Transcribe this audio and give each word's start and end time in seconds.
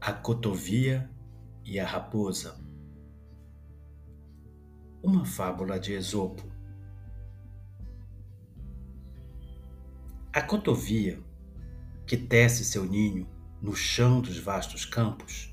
A 0.00 0.12
cotovia 0.12 1.10
e 1.64 1.80
a 1.80 1.86
raposa. 1.86 2.58
Uma 5.02 5.24
fábula 5.24 5.80
de 5.80 5.94
Esopo. 5.94 6.44
A 10.32 10.40
cotovia, 10.40 11.18
que 12.06 12.16
tece 12.16 12.64
seu 12.64 12.84
ninho 12.84 13.28
no 13.60 13.74
chão 13.74 14.20
dos 14.20 14.38
vastos 14.38 14.84
campos, 14.84 15.52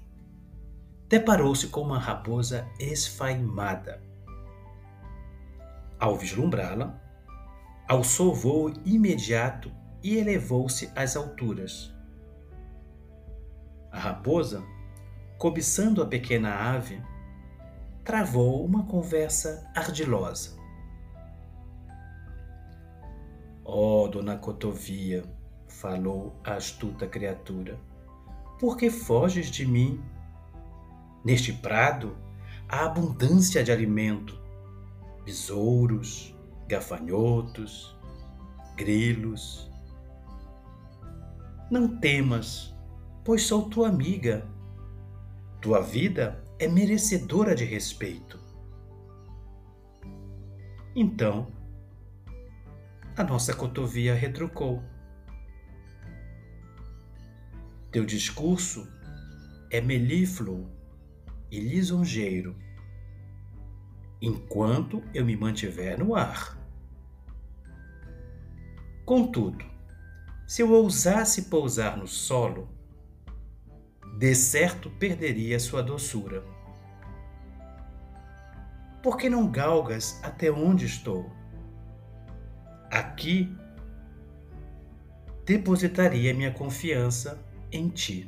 deparou-se 1.09 1.67
com 1.67 1.81
uma 1.81 1.97
raposa 1.97 2.69
esfaimada. 2.79 4.03
Ao 5.99 6.17
vislumbrá-la, 6.17 7.01
alçou 7.87 8.35
voo 8.35 8.71
imediato 8.85 9.71
e 10.03 10.17
elevou-se 10.17 10.91
às 10.95 11.15
alturas. 11.15 11.93
A 13.91 13.99
raposa, 13.99 14.63
cobiçando 15.37 16.01
a 16.01 16.05
pequena 16.05 16.53
ave, 16.75 17.01
travou 18.03 18.65
uma 18.65 18.85
conversa 18.85 19.71
ardilosa. 19.75 20.57
Oh, 23.63 24.07
dona 24.11 24.35
Cotovia, 24.35 25.23
falou 25.67 26.35
a 26.43 26.55
astuta 26.55 27.07
criatura, 27.07 27.79
por 28.59 28.77
que 28.77 28.89
foges 28.89 29.49
de 29.49 29.65
mim? 29.65 30.03
Neste 31.23 31.53
prado 31.53 32.17
há 32.67 32.85
abundância 32.85 33.63
de 33.63 33.71
alimento, 33.71 34.39
besouros, 35.25 36.35
gafanhotos, 36.67 37.95
grilos. 38.75 39.72
Não 41.71 41.99
temas, 41.99 42.75
pois 43.23 43.43
sou 43.43 43.69
tua 43.69 43.89
amiga. 43.89 44.47
Tua 45.61 45.81
vida 45.81 46.43
é 46.59 46.67
merecedora 46.67 47.55
de 47.55 47.63
respeito. 47.63 48.39
Então, 50.95 51.51
a 53.15 53.23
nossa 53.23 53.53
cotovia 53.53 54.13
retrucou. 54.13 54.83
Teu 57.91 58.05
discurso 58.05 58.87
é 59.71 59.79
melífluo 59.79 60.69
e 61.49 61.59
lisonjeiro, 61.59 62.55
enquanto 64.21 65.03
eu 65.13 65.25
me 65.25 65.35
mantiver 65.35 65.97
no 65.97 66.15
ar. 66.15 66.57
Contudo, 69.05 69.72
se 70.53 70.61
eu 70.61 70.71
ousasse 70.71 71.45
pousar 71.49 71.97
no 71.97 72.05
solo, 72.05 72.69
de 74.19 74.35
certo 74.35 74.87
perderia 74.87 75.59
sua 75.59 75.81
doçura. 75.81 76.43
Por 79.01 79.17
que 79.17 79.31
não 79.31 79.49
galgas 79.49 80.19
até 80.23 80.51
onde 80.51 80.85
estou? 80.85 81.27
Aqui 82.91 83.57
depositaria 85.43 86.35
minha 86.35 86.51
confiança 86.51 87.43
em 87.71 87.89
ti. 87.89 88.27